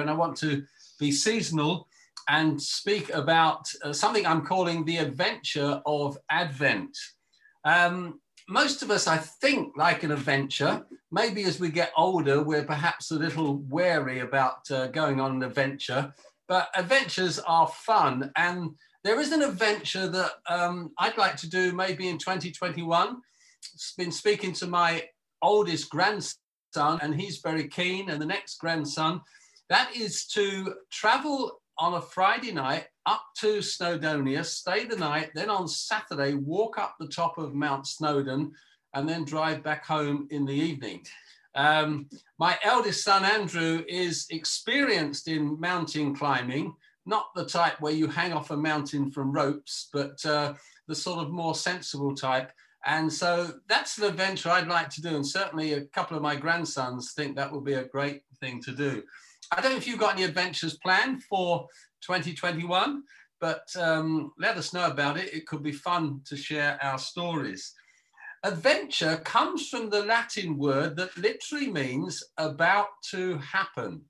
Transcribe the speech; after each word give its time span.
and 0.00 0.10
I 0.10 0.14
want 0.14 0.36
to 0.38 0.64
be 0.98 1.12
seasonal 1.12 1.88
and 2.28 2.60
speak 2.60 3.12
about 3.14 3.68
uh, 3.82 3.92
something 3.92 4.26
I'm 4.26 4.44
calling 4.44 4.84
the 4.84 4.98
adventure 4.98 5.80
of 5.86 6.18
Advent. 6.30 6.96
Um, 7.64 8.20
most 8.48 8.82
of 8.82 8.90
us, 8.90 9.06
I 9.06 9.18
think, 9.18 9.76
like 9.76 10.02
an 10.02 10.10
adventure. 10.10 10.84
Maybe 11.10 11.44
as 11.44 11.60
we 11.60 11.70
get 11.70 11.92
older, 11.96 12.42
we're 12.42 12.64
perhaps 12.64 13.10
a 13.10 13.16
little 13.16 13.58
wary 13.68 14.20
about 14.20 14.70
uh, 14.70 14.88
going 14.88 15.20
on 15.20 15.36
an 15.36 15.42
adventure, 15.42 16.14
but 16.48 16.68
adventures 16.74 17.38
are 17.40 17.68
fun. 17.68 18.30
And 18.36 18.70
there 19.04 19.20
is 19.20 19.32
an 19.32 19.42
adventure 19.42 20.08
that 20.08 20.32
um, 20.48 20.92
I'd 20.98 21.18
like 21.18 21.36
to 21.36 21.48
do 21.48 21.72
maybe 21.72 22.08
in 22.08 22.18
2021. 22.18 23.16
It's 23.74 23.94
been 23.96 24.12
speaking 24.12 24.52
to 24.54 24.66
my 24.66 25.04
oldest 25.42 25.90
grandson, 25.90 26.38
and 26.76 27.14
he's 27.14 27.38
very 27.38 27.68
keen, 27.68 28.10
and 28.10 28.20
the 28.20 28.26
next 28.26 28.58
grandson. 28.58 29.20
That 29.68 29.94
is 29.94 30.26
to 30.28 30.74
travel 30.90 31.60
on 31.78 31.94
a 31.94 32.00
Friday 32.00 32.52
night 32.52 32.86
up 33.06 33.22
to 33.40 33.58
Snowdonia, 33.58 34.44
stay 34.44 34.84
the 34.84 34.96
night, 34.96 35.30
then 35.34 35.50
on 35.50 35.68
Saturday, 35.68 36.34
walk 36.34 36.78
up 36.78 36.96
the 36.98 37.08
top 37.08 37.38
of 37.38 37.54
Mount 37.54 37.86
Snowdon, 37.86 38.52
and 38.94 39.08
then 39.08 39.24
drive 39.24 39.62
back 39.62 39.84
home 39.86 40.26
in 40.30 40.44
the 40.44 40.54
evening. 40.54 41.04
Um, 41.54 42.08
my 42.38 42.58
eldest 42.62 43.04
son, 43.04 43.24
Andrew, 43.24 43.84
is 43.88 44.26
experienced 44.30 45.28
in 45.28 45.58
mountain 45.60 46.14
climbing, 46.14 46.74
not 47.06 47.26
the 47.34 47.44
type 47.44 47.80
where 47.80 47.92
you 47.92 48.06
hang 48.06 48.32
off 48.32 48.50
a 48.50 48.56
mountain 48.56 49.10
from 49.10 49.32
ropes, 49.32 49.88
but 49.92 50.24
uh, 50.24 50.54
the 50.86 50.94
sort 50.94 51.20
of 51.20 51.30
more 51.30 51.54
sensible 51.54 52.14
type. 52.14 52.52
And 52.86 53.12
so 53.12 53.54
that's 53.68 53.98
an 53.98 54.04
adventure 54.04 54.50
I'd 54.50 54.68
like 54.68 54.88
to 54.90 55.02
do. 55.02 55.16
And 55.16 55.26
certainly 55.26 55.74
a 55.74 55.84
couple 55.86 56.16
of 56.16 56.22
my 56.22 56.36
grandsons 56.36 57.12
think 57.12 57.36
that 57.36 57.52
would 57.52 57.64
be 57.64 57.74
a 57.74 57.84
great 57.84 58.22
thing 58.40 58.62
to 58.62 58.72
do. 58.72 59.02
I 59.52 59.60
don't 59.60 59.72
know 59.72 59.78
if 59.78 59.86
you've 59.86 59.98
got 59.98 60.14
any 60.14 60.24
adventures 60.24 60.78
planned 60.78 61.22
for 61.22 61.66
2021, 62.02 63.02
but 63.40 63.66
um, 63.78 64.32
let 64.38 64.56
us 64.56 64.74
know 64.74 64.86
about 64.86 65.16
it. 65.16 65.32
It 65.32 65.46
could 65.46 65.62
be 65.62 65.72
fun 65.72 66.20
to 66.26 66.36
share 66.36 66.78
our 66.82 66.98
stories. 66.98 67.72
Adventure 68.44 69.16
comes 69.24 69.68
from 69.68 69.90
the 69.90 70.04
Latin 70.04 70.58
word 70.58 70.96
that 70.96 71.16
literally 71.16 71.70
means 71.70 72.22
about 72.36 72.88
to 73.10 73.38
happen. 73.38 74.02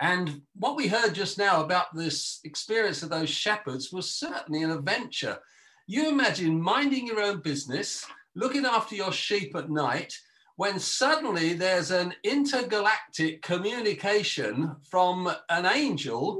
And 0.00 0.42
what 0.54 0.76
we 0.76 0.88
heard 0.88 1.14
just 1.14 1.38
now 1.38 1.62
about 1.62 1.94
this 1.94 2.40
experience 2.44 3.02
of 3.02 3.10
those 3.10 3.30
shepherds 3.30 3.92
was 3.92 4.12
certainly 4.12 4.62
an 4.62 4.70
adventure. 4.70 5.38
You 5.86 6.08
imagine 6.08 6.60
minding 6.60 7.06
your 7.06 7.20
own 7.20 7.42
business, 7.42 8.06
looking 8.34 8.64
after 8.64 8.94
your 8.94 9.12
sheep 9.12 9.54
at 9.56 9.70
night, 9.70 10.14
when 10.60 10.78
suddenly 10.78 11.54
there's 11.54 11.90
an 11.90 12.12
intergalactic 12.22 13.40
communication 13.40 14.76
from 14.90 15.34
an 15.48 15.64
angel 15.64 16.36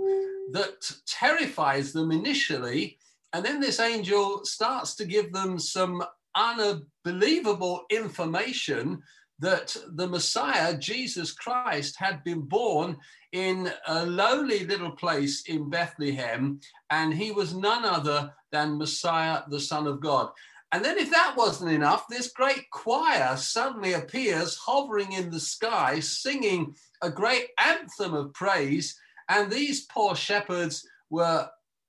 that 0.53 0.93
terrifies 1.07 1.95
them 1.95 2.13
initially. 2.13 2.99
And 3.33 3.43
then 3.43 3.61
this 3.61 3.81
angel 3.81 4.45
starts 4.45 4.95
to 4.97 5.07
give 5.07 5.33
them 5.33 5.59
some 5.59 6.05
unbelievable 6.35 7.87
information 7.89 9.03
that 9.39 9.75
the 9.95 10.07
Messiah, 10.07 10.77
Jesus 10.77 11.33
Christ, 11.33 11.97
had 11.99 12.23
been 12.23 12.43
born 12.43 12.99
in 13.33 13.73
a 13.87 14.05
lowly 14.05 14.67
little 14.67 14.91
place 14.91 15.45
in 15.47 15.71
Bethlehem, 15.71 16.61
and 16.91 17.15
he 17.15 17.31
was 17.31 17.55
none 17.55 17.87
other 17.87 18.35
than 18.53 18.77
Messiah, 18.77 19.45
the 19.49 19.61
Son 19.61 19.87
of 19.87 20.01
God. 20.01 20.29
And 20.73 20.85
then, 20.85 20.99
if 20.99 21.11
that 21.11 21.35
wasn't 21.37 21.73
enough, 21.73 22.07
this 22.09 22.33
great 22.33 22.71
choir 22.71 23.37
suddenly 23.37 23.95
appears 23.95 24.57
hovering 24.57 25.13
in 25.13 25.31
the 25.31 25.41
sky, 25.41 25.99
singing 25.99 26.77
a 27.03 27.11
great 27.11 27.49
anthem 27.59 28.15
of 28.15 28.33
praise. 28.35 28.97
And 29.29 29.51
these 29.51 29.87
poor 29.87 30.15
shepherds 30.15 30.87
were 31.11 31.49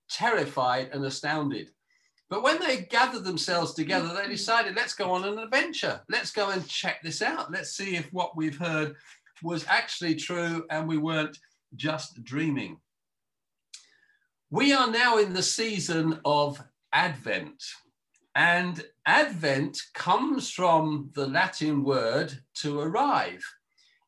terrified 0.10 0.90
and 0.94 1.06
astounded. 1.06 1.70
But 2.30 2.44
when 2.44 2.60
they 2.60 2.84
gathered 2.84 3.26
themselves 3.26 3.74
together, 3.74 4.08
they 4.08 4.22
mm-hmm. 4.22 4.32
decided, 4.32 4.76
let's 4.76 4.96
go 4.96 5.12
on 5.12 5.26
an 5.26 5.38
adventure. 5.38 6.02
Let's 6.10 6.32
go 6.32 6.50
and 6.50 6.68
check 6.68 7.04
this 7.04 7.22
out. 7.22 7.52
Let's 7.52 7.72
see 7.76 7.98
if 7.98 8.12
what 8.14 8.38
we've 8.38 8.58
heard 8.58 8.96
was 9.44 9.66
actually 9.68 10.16
true 10.16 10.66
and 10.70 10.88
we 10.88 10.98
weren't 10.98 11.38
just 11.76 12.24
dreaming. 12.24 12.78
We 14.50 14.74
are 14.74 14.90
now 14.90 15.18
in 15.18 15.34
the 15.34 15.44
season 15.44 16.20
of 16.24 16.62
Advent. 16.94 17.64
And 18.36 18.84
Advent 19.06 19.78
comes 19.94 20.52
from 20.52 21.10
the 21.14 21.28
Latin 21.28 21.84
word 21.84 22.34
to 22.56 22.80
arrive. 22.80 23.44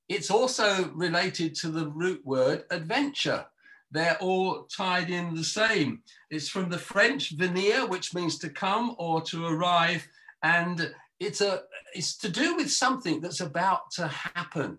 It's 0.08 0.32
also 0.32 0.90
related 0.94 1.56
to 1.56 1.70
the 1.70 1.88
root 1.88 2.26
word 2.26 2.64
adventure. 2.70 3.46
They're 3.92 4.18
all 4.20 4.64
tied 4.64 5.10
in 5.10 5.36
the 5.36 5.44
same. 5.44 6.02
It's 6.30 6.50
from 6.50 6.70
the 6.70 6.80
French 6.80 7.32
venir, 7.32 7.86
which 7.86 8.14
means 8.14 8.40
to 8.40 8.50
come 8.50 8.96
or 8.98 9.22
to 9.24 9.46
arrive. 9.46 10.08
And 10.42 10.94
it's, 11.20 11.42
a, 11.42 11.64
it's 11.94 12.18
to 12.18 12.30
do 12.30 12.56
with 12.56 12.72
something 12.72 13.22
that's 13.22 13.42
about 13.42 13.92
to 13.92 14.08
happen. 14.08 14.78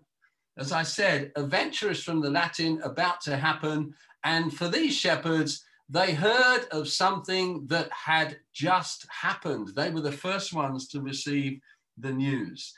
As 0.57 0.71
I 0.71 0.83
said, 0.83 1.31
adventure 1.35 1.91
is 1.91 2.03
from 2.03 2.21
the 2.21 2.29
Latin 2.29 2.81
about 2.83 3.21
to 3.21 3.37
happen. 3.37 3.93
And 4.23 4.55
for 4.55 4.67
these 4.67 4.95
shepherds, 4.95 5.63
they 5.89 6.13
heard 6.13 6.65
of 6.71 6.87
something 6.87 7.67
that 7.67 7.91
had 7.91 8.37
just 8.53 9.05
happened. 9.09 9.69
They 9.75 9.91
were 9.91 10.01
the 10.01 10.11
first 10.11 10.53
ones 10.53 10.87
to 10.89 11.01
receive 11.01 11.59
the 11.97 12.11
news. 12.11 12.73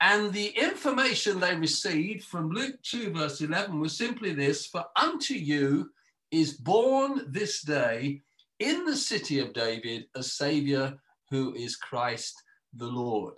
And 0.00 0.32
the 0.32 0.48
information 0.48 1.40
they 1.40 1.56
received 1.56 2.24
from 2.24 2.50
Luke 2.50 2.76
2, 2.82 3.12
verse 3.12 3.40
11, 3.40 3.78
was 3.80 3.96
simply 3.96 4.32
this 4.32 4.66
For 4.66 4.84
unto 4.96 5.34
you 5.34 5.90
is 6.30 6.54
born 6.54 7.26
this 7.28 7.62
day 7.62 8.22
in 8.58 8.84
the 8.84 8.96
city 8.96 9.38
of 9.38 9.52
David 9.52 10.06
a 10.14 10.22
Savior 10.22 10.98
who 11.30 11.54
is 11.54 11.76
Christ 11.76 12.42
the 12.74 12.86
Lord. 12.86 13.34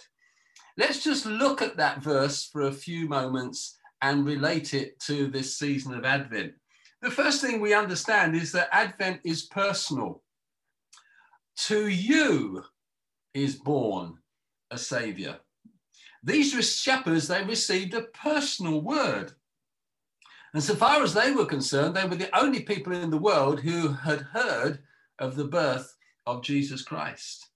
Let's 0.77 1.03
just 1.03 1.27
look 1.27 1.61
at 1.61 1.77
that 1.77 2.03
verse 2.03 2.45
for 2.45 2.63
a 2.63 2.73
few 2.73 3.09
moments 3.09 3.79
and 4.01 4.25
relate 4.25 4.75
it 4.75 4.99
to 5.01 5.27
this 5.29 5.59
season 5.59 5.95
of 5.95 6.05
Advent. 6.05 6.55
The 7.01 7.11
first 7.11 7.41
thing 7.41 7.61
we 7.61 7.75
understand 7.75 8.35
is 8.35 8.51
that 8.53 8.69
Advent 8.73 9.21
is 9.25 9.43
personal. 9.43 10.23
To 11.67 11.89
you 11.89 12.65
is 13.35 13.57
born 13.57 14.19
a 14.71 14.79
Savior. 14.79 15.39
These 16.23 16.53
shepherds, 16.77 17.29
they 17.29 17.45
received 17.45 17.95
a 17.95 18.03
personal 18.03 18.81
word. 18.81 19.33
And 20.55 20.63
so 20.63 20.75
far 20.75 21.03
as 21.03 21.15
they 21.15 21.31
were 21.31 21.47
concerned, 21.47 21.95
they 21.95 22.05
were 22.05 22.17
the 22.17 22.37
only 22.37 22.63
people 22.63 22.93
in 22.93 23.11
the 23.11 23.19
world 23.19 23.61
who 23.61 23.89
had 23.89 24.23
heard 24.33 24.81
of 25.19 25.37
the 25.37 25.45
birth 25.45 25.95
of 26.27 26.43
Jesus 26.43 26.83
Christ. 26.83 27.51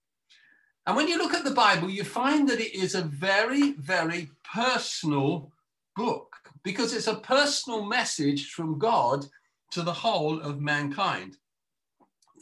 And 0.86 0.96
when 0.96 1.08
you 1.08 1.18
look 1.18 1.34
at 1.34 1.44
the 1.44 1.52
Bible, 1.52 1.90
you 1.90 2.04
find 2.04 2.48
that 2.48 2.60
it 2.60 2.74
is 2.74 2.94
a 2.94 3.02
very, 3.02 3.72
very 3.72 4.30
personal 4.44 5.52
book 5.96 6.31
because 6.64 6.94
it's 6.94 7.08
a 7.08 7.16
personal 7.16 7.84
message 7.84 8.50
from 8.50 8.78
God 8.78 9.26
to 9.72 9.82
the 9.82 9.92
whole 9.92 10.40
of 10.40 10.60
mankind. 10.60 11.36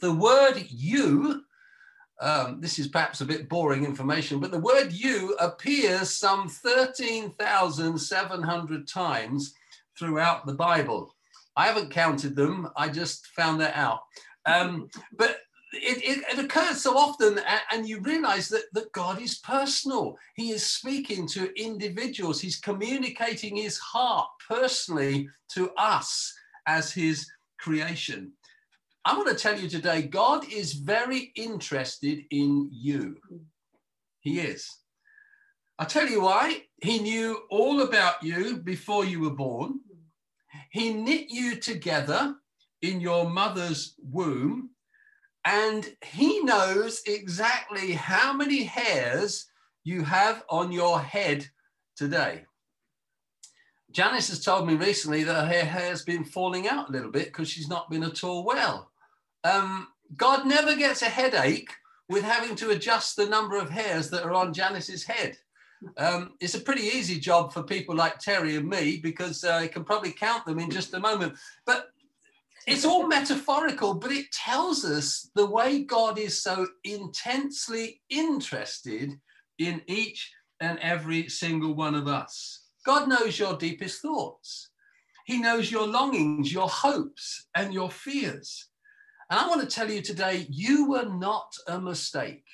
The 0.01 0.13
word 0.13 0.63
you, 0.69 1.41
um, 2.19 2.61
this 2.61 2.79
is 2.79 2.87
perhaps 2.87 3.21
a 3.21 3.25
bit 3.25 3.49
boring 3.49 3.85
information, 3.85 4.39
but 4.39 4.51
the 4.51 4.59
word 4.59 4.91
you 4.91 5.35
appears 5.39 6.11
some 6.11 6.47
13,700 6.49 8.87
times 8.87 9.55
throughout 9.97 10.45
the 10.45 10.53
Bible. 10.53 11.15
I 11.55 11.65
haven't 11.65 11.89
counted 11.91 12.35
them, 12.35 12.69
I 12.75 12.89
just 12.89 13.25
found 13.27 13.61
that 13.61 13.75
out. 13.75 14.01
Um, 14.45 14.89
but 15.17 15.37
it, 15.73 15.97
it, 16.03 16.23
it, 16.31 16.39
occurs 16.43 16.81
so 16.81 16.97
often, 16.97 17.39
and 17.71 17.87
you 17.87 18.01
realize 18.01 18.49
that, 18.49 18.63
that 18.73 18.91
God 18.91 19.21
is 19.21 19.39
personal. 19.39 20.17
He 20.35 20.51
is 20.51 20.65
speaking 20.65 21.27
to 21.29 21.51
individuals, 21.61 22.41
He's 22.41 22.59
communicating 22.59 23.55
His 23.55 23.77
heart 23.77 24.27
personally 24.47 25.29
to 25.53 25.71
us 25.77 26.33
as 26.67 26.91
His 26.91 27.29
creation. 27.59 28.33
I 29.05 29.17
want 29.17 29.29
to 29.29 29.35
tell 29.35 29.57
you 29.57 29.69
today 29.69 30.03
God 30.03 30.45
is 30.51 30.73
very 30.73 31.31
interested 31.35 32.23
in 32.29 32.69
you. 32.71 33.17
He 34.19 34.39
is. 34.39 34.69
I'll 35.79 35.87
tell 35.87 36.07
you 36.07 36.21
why. 36.21 36.63
He 36.81 36.99
knew 36.99 37.39
all 37.49 37.81
about 37.81 38.21
you 38.21 38.57
before 38.57 39.05
you 39.05 39.21
were 39.21 39.35
born. 39.35 39.79
He 40.71 40.93
knit 40.93 41.29
you 41.29 41.55
together 41.55 42.35
in 42.81 42.99
your 42.99 43.29
mother's 43.29 43.95
womb 43.99 44.70
and 45.45 45.95
he 46.03 46.41
knows 46.41 47.01
exactly 47.05 47.93
how 47.93 48.33
many 48.33 48.63
hairs 48.63 49.47
you 49.83 50.03
have 50.03 50.43
on 50.49 50.71
your 50.71 50.99
head 50.99 51.47
today. 51.95 52.45
Janice 53.91 54.29
has 54.29 54.43
told 54.43 54.67
me 54.67 54.75
recently 54.75 55.23
that 55.23 55.47
her 55.47 55.65
hair's 55.65 56.03
been 56.03 56.23
falling 56.23 56.67
out 56.67 56.89
a 56.89 56.91
little 56.91 57.11
bit 57.11 57.25
because 57.25 57.49
she's 57.49 57.67
not 57.67 57.89
been 57.89 58.03
at 58.03 58.23
all 58.23 58.45
well. 58.45 58.91
Um, 59.43 59.87
God 60.15 60.45
never 60.45 60.75
gets 60.75 61.01
a 61.01 61.05
headache 61.05 61.71
with 62.07 62.23
having 62.23 62.55
to 62.57 62.69
adjust 62.69 63.15
the 63.15 63.25
number 63.25 63.57
of 63.57 63.69
hairs 63.69 64.09
that 64.09 64.23
are 64.23 64.33
on 64.33 64.53
Janice's 64.53 65.03
head. 65.03 65.37
Um, 65.97 66.33
it's 66.39 66.53
a 66.53 66.61
pretty 66.61 66.83
easy 66.83 67.19
job 67.19 67.51
for 67.51 67.63
people 67.63 67.95
like 67.95 68.19
Terry 68.19 68.55
and 68.55 68.69
me 68.69 68.97
because 68.97 69.43
uh, 69.43 69.53
I 69.53 69.67
can 69.67 69.83
probably 69.83 70.11
count 70.11 70.45
them 70.45 70.59
in 70.59 70.69
just 70.69 70.93
a 70.93 70.99
moment. 70.99 71.33
But 71.65 71.90
it's 72.67 72.85
all 72.85 73.07
metaphorical, 73.07 73.95
but 73.95 74.11
it 74.11 74.31
tells 74.31 74.85
us 74.85 75.29
the 75.35 75.45
way 75.45 75.83
God 75.83 76.19
is 76.19 76.41
so 76.41 76.67
intensely 76.83 78.01
interested 78.09 79.13
in 79.57 79.81
each 79.87 80.31
and 80.59 80.77
every 80.79 81.27
single 81.27 81.73
one 81.73 81.95
of 81.95 82.07
us. 82.07 82.65
God 82.85 83.07
knows 83.07 83.39
your 83.39 83.57
deepest 83.57 84.01
thoughts. 84.01 84.69
He 85.25 85.39
knows 85.39 85.71
your 85.71 85.87
longings, 85.87 86.51
your 86.51 86.69
hopes, 86.69 87.47
and 87.55 87.73
your 87.73 87.89
fears. 87.89 88.67
And 89.29 89.39
I 89.39 89.47
want 89.47 89.61
to 89.61 89.67
tell 89.67 89.89
you 89.89 90.01
today, 90.01 90.45
you 90.49 90.89
were 90.89 91.05
not 91.05 91.53
a 91.67 91.79
mistake. 91.79 92.45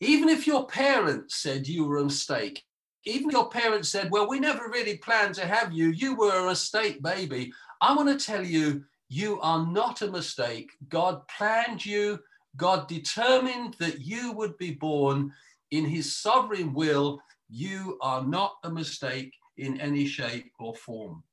Even 0.00 0.28
if 0.28 0.46
your 0.46 0.66
parents 0.66 1.36
said 1.36 1.66
you 1.66 1.84
were 1.84 1.98
a 1.98 2.04
mistake, 2.04 2.62
even 3.04 3.30
your 3.30 3.48
parents 3.48 3.88
said, 3.88 4.10
Well, 4.10 4.28
we 4.28 4.38
never 4.38 4.68
really 4.68 4.98
planned 4.98 5.34
to 5.36 5.46
have 5.46 5.72
you, 5.72 5.90
you 5.90 6.14
were 6.14 6.44
a 6.44 6.48
mistake, 6.48 7.02
baby. 7.02 7.52
I 7.82 7.94
want 7.96 8.16
to 8.16 8.24
tell 8.24 8.46
you, 8.46 8.84
you 9.08 9.40
are 9.40 9.66
not 9.66 10.02
a 10.02 10.10
mistake. 10.10 10.70
God 10.88 11.26
planned 11.26 11.84
you, 11.84 12.20
God 12.56 12.86
determined 12.86 13.74
that 13.80 14.00
you 14.00 14.32
would 14.32 14.56
be 14.56 14.70
born 14.70 15.32
in 15.72 15.84
his 15.84 16.14
sovereign 16.14 16.72
will. 16.74 17.20
You 17.50 17.98
are 18.00 18.22
not 18.22 18.54
a 18.62 18.70
mistake 18.70 19.34
in 19.56 19.80
any 19.80 20.06
shape 20.06 20.52
or 20.60 20.76
form. 20.76 21.24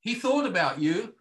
He 0.00 0.14
thought 0.14 0.44
about 0.44 0.78
you 0.78 1.14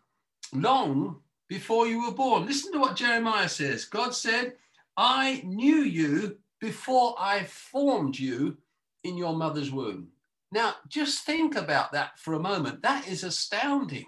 long 0.52 1.22
before 1.48 1.88
you 1.88 2.06
were 2.06 2.14
born. 2.14 2.46
Listen 2.46 2.74
to 2.74 2.80
what 2.80 2.98
Jeremiah 2.98 3.48
says. 3.48 3.86
God 3.86 4.14
said, 4.14 4.56
I 4.98 5.42
knew 5.46 5.78
you 5.78 6.40
before 6.60 7.16
I 7.18 7.46
formed 7.46 8.20
you 8.20 8.58
in 9.06 9.18
your 9.18 9.34
mother's 9.34 9.72
womb. 9.72 10.10
Now, 10.54 10.76
just 10.88 11.26
think 11.26 11.56
about 11.56 11.94
that 11.94 12.20
for 12.20 12.36
a 12.36 12.40
moment. 12.40 12.84
That 12.84 13.08
is 13.08 13.24
astounding. 13.24 14.06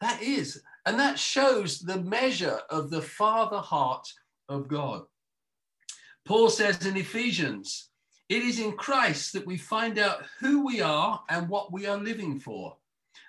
That 0.00 0.22
is. 0.22 0.62
And 0.86 0.96
that 1.00 1.18
shows 1.18 1.80
the 1.80 2.00
measure 2.00 2.60
of 2.70 2.88
the 2.88 3.02
father 3.02 3.58
heart 3.58 4.06
of 4.48 4.68
God. 4.68 5.02
Paul 6.24 6.48
says 6.50 6.86
in 6.86 6.96
Ephesians, 6.96 7.88
it 8.28 8.42
is 8.42 8.60
in 8.60 8.76
Christ 8.76 9.32
that 9.32 9.44
we 9.44 9.56
find 9.56 9.98
out 9.98 10.22
who 10.38 10.64
we 10.64 10.80
are 10.80 11.20
and 11.28 11.48
what 11.48 11.72
we 11.72 11.86
are 11.86 11.98
living 11.98 12.38
for. 12.38 12.76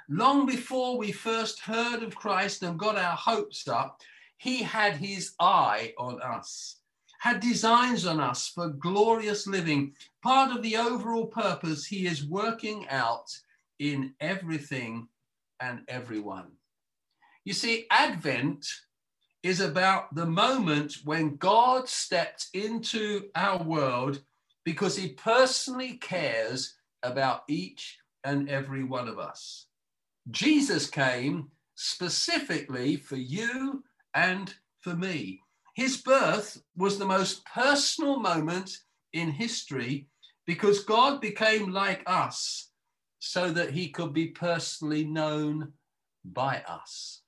Long 0.09 0.45
before 0.45 0.95
we 0.95 1.11
first 1.11 1.59
heard 1.59 2.03
of 2.03 2.15
Christ 2.15 2.61
and 2.61 2.77
got 2.77 2.97
our 2.97 3.15
hopes 3.15 3.67
up, 3.67 3.99
he 4.37 4.61
had 4.61 4.93
his 4.93 5.33
eye 5.39 5.93
on 5.97 6.21
us 6.21 6.78
had 7.19 7.41
designs 7.41 8.05
on 8.05 8.19
us 8.19 8.47
for 8.47 8.69
glorious 8.69 9.45
living, 9.45 9.93
part 10.23 10.55
of 10.55 10.63
the 10.63 10.77
overall 10.77 11.27
purpose 11.27 11.85
he 11.85 12.07
is 12.07 12.25
working 12.25 12.87
out 12.89 13.27
in 13.77 14.13
everything 14.19 15.07
and 15.59 15.81
everyone. 15.87 16.47
You 17.43 17.53
see, 17.53 17.85
Advent 17.91 18.65
is 19.43 19.59
about 19.59 20.13
the 20.15 20.25
moment 20.25 20.97
when 21.03 21.35
God 21.35 21.87
stepped 21.87 22.47
into 22.53 23.29
our 23.35 23.61
world 23.63 24.21
because 24.65 24.95
he 24.97 25.09
personally 25.09 25.93
cares 25.95 26.75
about 27.03 27.43
each 27.47 27.97
and 28.23 28.49
every 28.49 28.83
one 28.83 29.07
of 29.07 29.19
us. 29.19 29.67
Jesus 30.31 30.89
came 30.89 31.49
specifically 31.75 32.97
for 32.97 33.15
you 33.15 33.83
and 34.13 34.53
for 34.81 34.95
me. 34.95 35.41
His 35.79 35.95
birth 35.95 36.61
was 36.75 36.99
the 36.99 37.05
most 37.05 37.45
personal 37.45 38.19
moment 38.19 38.79
in 39.13 39.31
history 39.31 40.09
because 40.45 40.83
God 40.83 41.21
became 41.21 41.71
like 41.71 42.03
us 42.05 42.71
so 43.19 43.49
that 43.51 43.71
he 43.71 43.87
could 43.87 44.13
be 44.13 44.27
personally 44.27 45.05
known 45.05 45.71
by 46.25 46.61
us. 46.67 47.21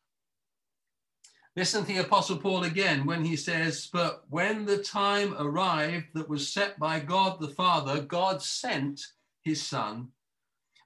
Listen 1.56 1.86
to 1.86 1.94
the 1.94 2.00
Apostle 2.00 2.40
Paul 2.40 2.66
again 2.66 3.06
when 3.06 3.24
he 3.24 3.38
says, 3.38 3.88
But 3.88 4.24
when 4.28 4.66
the 4.66 4.80
time 4.80 5.34
arrived 5.40 6.08
that 6.16 6.28
was 6.28 6.52
set 6.52 6.78
by 6.78 7.00
God 7.00 7.40
the 7.40 7.56
Father, 7.56 8.02
God 8.02 8.42
sent 8.42 9.00
his 9.44 9.66
Son, 9.66 10.10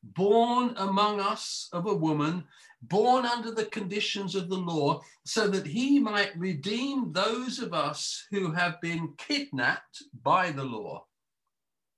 born 0.03 0.75
among 0.77 1.19
us 1.19 1.67
of 1.73 1.87
a 1.87 1.95
woman, 1.95 2.43
born 2.81 3.25
under 3.25 3.51
the 3.51 3.65
conditions 3.65 4.35
of 4.35 4.49
the 4.49 4.57
law, 4.57 5.01
so 5.25 5.47
that 5.47 5.65
he 5.65 5.99
might 5.99 6.37
redeem 6.37 7.11
those 7.11 7.59
of 7.59 7.73
us 7.73 8.25
who 8.31 8.51
have 8.51 8.79
been 8.81 9.13
kidnapped 9.17 10.03
by 10.23 10.51
the 10.51 10.63
law. 10.63 11.05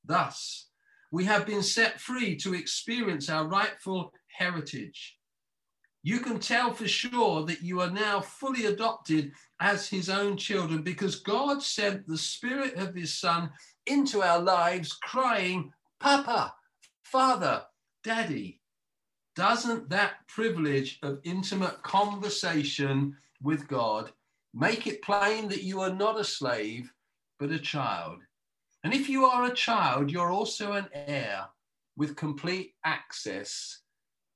Thus, 0.05 0.67
we 1.11 1.25
have 1.25 1.45
been 1.45 1.63
set 1.63 1.99
free 1.99 2.35
to 2.37 2.53
experience 2.53 3.29
our 3.29 3.47
rightful 3.47 4.13
heritage. 4.27 5.17
You 6.03 6.19
can 6.19 6.39
tell 6.39 6.73
for 6.73 6.87
sure 6.87 7.45
that 7.45 7.61
you 7.61 7.81
are 7.81 7.89
now 7.89 8.21
fully 8.21 8.67
adopted 8.67 9.31
as 9.59 9.89
his 9.89 10.09
own 10.09 10.37
children 10.37 10.81
because 10.81 11.17
God 11.17 11.61
sent 11.61 12.07
the 12.07 12.17
Spirit 12.17 12.75
of 12.75 12.95
his 12.95 13.19
Son 13.19 13.49
into 13.85 14.21
our 14.21 14.39
lives, 14.39 14.93
crying, 14.93 15.73
Papa, 15.99 16.53
Father, 17.03 17.63
Daddy. 18.03 18.61
Doesn't 19.37 19.87
that 19.89 20.27
privilege 20.27 20.97
of 21.03 21.19
intimate 21.23 21.83
conversation 21.83 23.15
with 23.43 23.67
God 23.67 24.11
make 24.51 24.87
it 24.87 25.03
plain 25.03 25.47
that 25.49 25.61
you 25.61 25.79
are 25.79 25.93
not 25.93 26.19
a 26.19 26.23
slave, 26.23 26.91
but 27.37 27.51
a 27.51 27.59
child? 27.59 28.23
And 28.83 28.95
if 28.95 29.07
you 29.07 29.25
are 29.25 29.45
a 29.45 29.53
child, 29.53 30.09
you're 30.09 30.31
also 30.31 30.71
an 30.71 30.87
heir 30.91 31.45
with 31.95 32.15
complete 32.15 32.73
access 32.83 33.81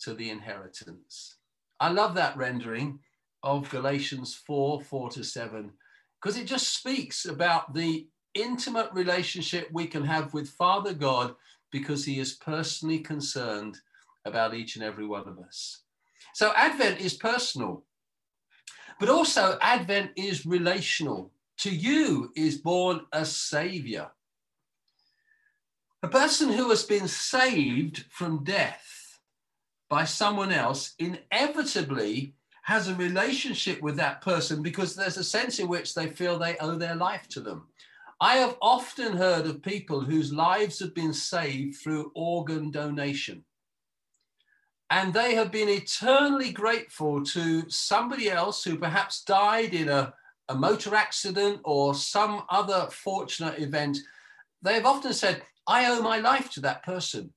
to 0.01 0.13
the 0.13 0.29
inheritance. 0.29 1.37
I 1.79 1.89
love 1.89 2.13
that 2.13 2.37
rendering 2.37 2.99
of 3.41 3.71
Galatians 3.71 4.35
4 4.45 4.81
4 4.81 5.09
to 5.13 5.23
7, 5.23 5.71
because 6.21 6.37
it 6.37 6.45
just 6.45 6.75
speaks 6.75 7.25
about 7.25 7.73
the 7.73 8.07
intimate 8.35 8.93
relationship 8.93 9.67
we 9.73 9.87
can 9.87 10.05
have 10.05 10.35
with 10.35 10.47
Father 10.47 10.93
God 10.93 11.33
because 11.71 12.05
he 12.05 12.19
is 12.19 12.33
personally 12.33 12.99
concerned 12.99 13.79
about 14.25 14.53
each 14.53 14.75
and 14.75 14.83
every 14.83 15.05
one 15.05 15.27
of 15.27 15.39
us. 15.39 15.81
So 16.33 16.53
Advent 16.55 16.99
is 16.99 17.13
personal, 17.13 17.83
but 18.99 19.09
also 19.09 19.57
Advent 19.61 20.11
is 20.15 20.45
relational. 20.45 21.31
To 21.59 21.69
you 21.69 22.31
is 22.35 22.57
born 22.57 23.01
a 23.11 23.25
savior. 23.25 24.09
A 26.03 26.07
person 26.07 26.51
who 26.51 26.69
has 26.69 26.83
been 26.83 27.07
saved 27.07 28.05
from 28.09 28.43
death 28.43 29.19
by 29.89 30.05
someone 30.05 30.51
else 30.51 30.95
inevitably 30.97 32.33
has 32.63 32.87
a 32.87 32.95
relationship 32.95 33.81
with 33.81 33.97
that 33.97 34.21
person 34.21 34.63
because 34.63 34.95
there's 34.95 35.17
a 35.17 35.23
sense 35.23 35.59
in 35.59 35.67
which 35.67 35.93
they 35.93 36.07
feel 36.07 36.39
they 36.39 36.57
owe 36.57 36.75
their 36.75 36.95
life 36.95 37.27
to 37.29 37.41
them. 37.41 37.67
I 38.19 38.35
have 38.35 38.55
often 38.61 39.17
heard 39.17 39.45
of 39.45 39.63
people 39.63 40.01
whose 40.01 40.31
lives 40.31 40.79
have 40.79 40.95
been 40.95 41.13
saved 41.13 41.77
through 41.77 42.11
organ 42.15 42.71
donation 42.71 43.43
and 44.91 45.13
they 45.13 45.35
have 45.35 45.53
been 45.53 45.69
eternally 45.69 46.51
grateful 46.51 47.23
to 47.23 47.67
somebody 47.69 48.29
else 48.29 48.61
who 48.61 48.77
perhaps 48.77 49.23
died 49.23 49.73
in 49.73 49.87
a, 49.87 50.13
a 50.49 50.55
motor 50.55 50.93
accident 50.93 51.61
or 51.63 51.95
some 51.95 52.43
other 52.49 52.89
fortunate 52.91 53.57
event. 53.59 53.97
They 54.61 54.73
have 54.73 54.85
often 54.85 55.13
said, 55.13 55.43
I 55.65 55.89
owe 55.89 56.01
my 56.01 56.17
life 56.17 56.51
to 56.51 56.59
that 56.61 56.83
person 56.83 57.31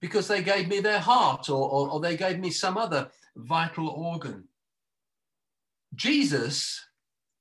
because 0.00 0.28
they 0.28 0.40
gave 0.40 0.68
me 0.68 0.78
their 0.78 1.00
heart 1.00 1.50
or, 1.50 1.68
or, 1.68 1.90
or 1.90 2.00
they 2.00 2.16
gave 2.16 2.38
me 2.38 2.50
some 2.50 2.78
other 2.78 3.10
vital 3.34 3.88
organ. 3.88 4.44
Jesus 5.96 6.80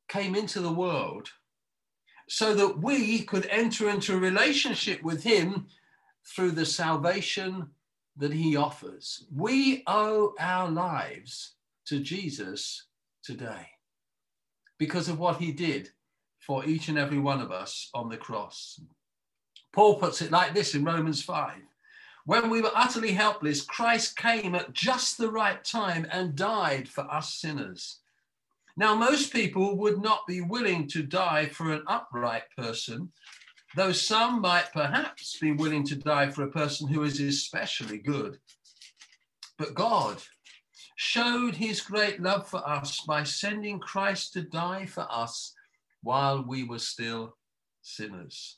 came 0.08 0.34
into 0.34 0.62
the 0.62 0.74
world 0.74 1.30
so 2.28 2.56
that 2.56 2.80
we 2.80 3.22
could 3.22 3.46
enter 3.52 3.88
into 3.88 4.16
a 4.16 4.20
relationship 4.20 5.04
with 5.04 5.22
him 5.22 5.68
through 6.26 6.52
the 6.52 6.66
salvation 6.66 7.70
that 8.18 8.34
he 8.34 8.56
offers. 8.56 9.26
We 9.36 9.84
owe 9.88 10.34
our 10.40 10.70
lives 10.70 11.54
to 11.86 12.00
Jesus 12.00 12.88
today 13.24 13.68
because 14.78 15.10
of 15.10 15.20
what 15.20 15.38
he 15.38 15.52
did 15.52 15.90
for 16.40 16.66
each 16.66 16.90
and 16.90 16.98
every 16.98 17.20
one 17.20 17.42
of 17.42 17.52
us 17.52 17.90
on 17.94 18.10
the 18.10 18.18
cross. 18.18 18.80
Paul 19.72 19.96
puts 19.96 20.22
it 20.22 20.32
like 20.32 20.54
this 20.54 20.76
in 20.76 20.86
Romans 20.86 21.24
5 21.24 21.56
When 22.26 22.50
we 22.50 22.62
were 22.62 22.72
utterly 22.76 23.12
helpless, 23.12 23.62
Christ 23.62 24.16
came 24.18 24.54
at 24.54 24.74
just 24.74 25.18
the 25.18 25.32
right 25.32 25.64
time 25.64 26.06
and 26.12 26.36
died 26.36 26.88
for 26.88 27.02
us 27.12 27.34
sinners. 27.34 28.00
Now, 28.76 28.96
most 28.96 29.32
people 29.32 29.78
would 29.78 30.02
not 30.02 30.26
be 30.28 30.42
willing 30.42 30.88
to 30.90 31.04
die 31.04 31.46
for 31.48 31.72
an 31.72 31.84
upright 31.88 32.44
person, 32.58 33.12
though 33.76 33.92
some 33.92 34.42
might 34.42 34.72
perhaps 34.74 35.38
be 35.40 35.52
willing 35.52 35.84
to 35.86 35.96
die 35.96 36.30
for 36.30 36.44
a 36.44 36.52
person 36.52 36.88
who 36.88 37.04
is 37.04 37.20
especially 37.20 37.98
good. 37.98 38.38
But 39.58 39.74
God 39.74 40.18
showed 40.96 41.56
his 41.56 41.82
great 41.82 42.22
love 42.22 42.48
for 42.48 42.68
us 42.68 43.02
by 43.08 43.24
sending 43.24 43.80
Christ 43.80 44.34
to 44.34 44.42
die 44.44 44.86
for 44.86 45.08
us 45.10 45.54
while 46.02 46.44
we 46.44 46.64
were 46.64 46.80
still 46.80 47.36
sinners. 47.82 48.58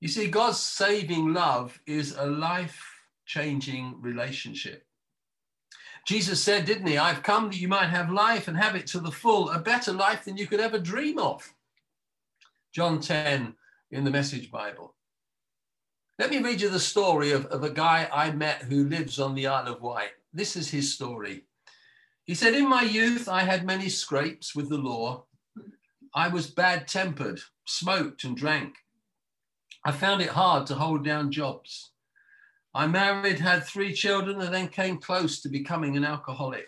You 0.00 0.08
see, 0.08 0.28
God's 0.28 0.58
saving 0.58 1.32
love 1.32 1.80
is 1.86 2.14
a 2.16 2.26
life 2.26 2.82
changing 3.26 3.96
relationship. 4.00 4.84
Jesus 6.06 6.42
said, 6.42 6.66
didn't 6.66 6.86
he? 6.86 6.98
I've 6.98 7.22
come 7.22 7.48
that 7.48 7.56
you 7.58 7.68
might 7.68 7.88
have 7.88 8.10
life 8.10 8.46
and 8.46 8.56
have 8.56 8.74
it 8.74 8.86
to 8.88 9.00
the 9.00 9.10
full, 9.10 9.48
a 9.48 9.58
better 9.58 9.92
life 9.92 10.24
than 10.24 10.36
you 10.36 10.46
could 10.46 10.60
ever 10.60 10.78
dream 10.78 11.18
of. 11.18 11.54
John 12.72 13.00
10 13.00 13.54
in 13.94 14.02
the 14.02 14.10
Message 14.10 14.50
Bible. 14.50 14.96
Let 16.18 16.30
me 16.30 16.42
read 16.42 16.60
you 16.60 16.68
the 16.68 16.80
story 16.80 17.30
of, 17.30 17.46
of 17.46 17.62
a 17.62 17.70
guy 17.70 18.08
I 18.12 18.32
met 18.32 18.62
who 18.62 18.88
lives 18.88 19.20
on 19.20 19.36
the 19.36 19.46
Isle 19.46 19.68
of 19.68 19.82
Wight. 19.82 20.10
This 20.32 20.56
is 20.56 20.68
his 20.68 20.92
story. 20.92 21.44
He 22.24 22.34
said, 22.34 22.54
In 22.54 22.68
my 22.68 22.82
youth, 22.82 23.28
I 23.28 23.44
had 23.44 23.64
many 23.64 23.88
scrapes 23.88 24.52
with 24.54 24.68
the 24.68 24.78
law. 24.78 25.26
I 26.12 26.26
was 26.26 26.50
bad 26.50 26.88
tempered, 26.88 27.40
smoked, 27.66 28.24
and 28.24 28.36
drank. 28.36 28.74
I 29.84 29.92
found 29.92 30.22
it 30.22 30.30
hard 30.30 30.66
to 30.66 30.74
hold 30.74 31.04
down 31.04 31.30
jobs. 31.30 31.92
I 32.74 32.88
married, 32.88 33.38
had 33.38 33.64
three 33.64 33.92
children, 33.92 34.40
and 34.40 34.52
then 34.52 34.68
came 34.68 34.98
close 34.98 35.40
to 35.42 35.48
becoming 35.48 35.96
an 35.96 36.04
alcoholic. 36.04 36.66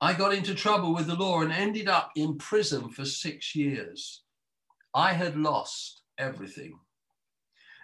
I 0.00 0.14
got 0.14 0.32
into 0.32 0.54
trouble 0.54 0.94
with 0.94 1.08
the 1.08 1.16
law 1.16 1.40
and 1.40 1.50
ended 1.50 1.88
up 1.88 2.12
in 2.14 2.38
prison 2.38 2.90
for 2.90 3.04
six 3.04 3.56
years. 3.56 4.22
I 4.94 5.14
had 5.14 5.36
lost 5.36 6.02
everything. 6.18 6.78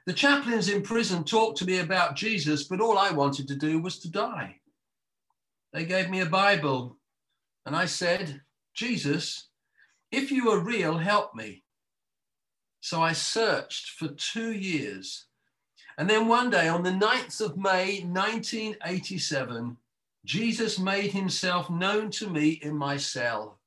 The 0.07 0.13
chaplains 0.13 0.69
in 0.69 0.83
prison 0.83 1.25
talked 1.25 1.59
to 1.59 1.67
me 1.67 1.79
about 1.79 2.17
Jesus, 2.17 2.65
but 2.65 2.81
all 2.81 2.99
I 2.99 3.11
wanted 3.11 3.47
to 3.49 3.57
do 3.57 3.81
was 3.81 3.99
to 4.01 4.11
die. 4.11 4.57
They 5.73 5.85
gave 5.85 6.11
me 6.11 6.21
a 6.21 6.27
Bible, 6.27 6.97
and 7.67 7.77
I 7.77 7.87
said, 7.87 8.41
Jesus, 8.75 9.49
if 10.11 10.33
you 10.33 10.51
are 10.51 10.59
real, 10.59 10.99
help 10.99 11.35
me. 11.35 11.63
So 12.81 13.03
I 13.03 13.13
searched 13.13 13.91
for 13.91 14.09
two 14.09 14.53
years. 14.53 15.27
And 15.99 16.09
then 16.09 16.29
one 16.29 16.51
day, 16.51 16.67
on 16.67 16.83
the 16.83 16.91
9th 16.91 17.41
of 17.43 17.59
May, 17.59 18.01
1987, 18.03 19.77
Jesus 20.25 20.79
made 20.79 21.13
himself 21.13 21.71
known 21.71 22.11
to 22.13 22.29
me 22.29 22.59
in 22.63 22.77
my 22.77 22.97
cell. 22.97 23.59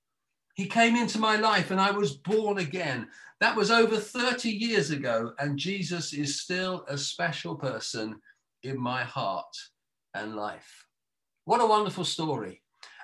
He 0.55 0.65
came 0.65 0.95
into 0.95 1.19
my 1.19 1.35
life 1.35 1.71
and 1.71 1.79
I 1.79 1.91
was 1.91 2.15
born 2.15 2.57
again. 2.57 3.07
That 3.43 3.57
was 3.57 3.71
over 3.71 3.97
30 3.97 4.49
years 4.49 4.89
ago, 4.91 5.33
and 5.37 5.59
Jesus 5.59 6.13
is 6.13 6.39
still 6.39 6.85
a 6.87 6.97
special 6.97 7.55
person 7.55 8.15
in 8.63 8.79
my 8.79 9.03
heart 9.03 9.53
and 10.13 10.37
life. 10.37 10.85
What 11.43 11.59
a 11.59 11.65
wonderful 11.65 12.05
story. 12.05 12.61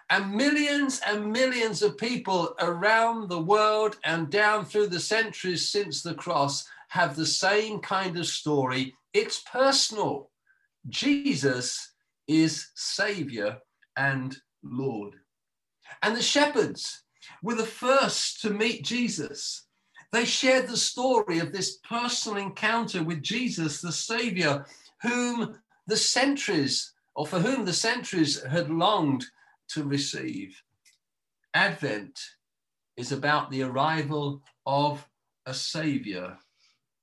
And 0.10 0.34
millions 0.34 1.02
and 1.06 1.30
millions 1.30 1.82
of 1.82 1.98
people 1.98 2.56
around 2.62 3.28
the 3.28 3.42
world 3.42 3.98
and 4.06 4.30
down 4.30 4.64
through 4.64 4.88
the 4.88 5.00
centuries 5.02 5.68
since 5.68 6.02
the 6.02 6.14
cross 6.14 6.66
have 6.88 7.18
the 7.18 7.26
same 7.26 7.82
kind 7.82 8.18
of 8.18 8.26
story. 8.26 8.96
It's 9.14 9.42
personal. 9.42 10.32
Jesus 10.88 11.92
is 12.30 12.70
Savior 12.76 13.58
and 13.98 14.38
Lord. 14.64 15.16
And 16.02 16.16
the 16.16 16.22
shepherds 16.22 17.04
were 17.44 17.56
the 17.56 17.66
first 17.66 18.40
to 18.44 18.52
meet 18.52 18.86
Jesus. 18.86 19.66
They 20.12 20.26
shared 20.26 20.68
the 20.68 20.78
story 20.78 21.40
of 21.40 21.52
this 21.52 21.78
personal 21.78 22.38
encounter 22.38 23.04
with 23.04 23.22
Jesus, 23.22 23.82
the 23.82 23.92
Savior, 23.92 24.66
whom 25.02 25.60
the 25.88 25.98
centuries, 25.98 26.94
or 27.16 27.28
for 27.28 27.40
whom 27.40 27.66
the 27.66 27.74
centuries 27.74 28.44
had 28.44 28.70
longed 28.70 29.26
to 29.70 29.84
receive. 29.84 30.62
Advent 31.54 32.20
is 32.98 33.12
about 33.12 33.52
the 33.52 33.64
arrival 33.64 34.42
of 34.66 35.08
a 35.46 35.54
Savior 35.54 36.38